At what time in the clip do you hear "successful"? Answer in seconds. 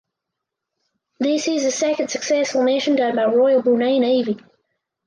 2.09-2.63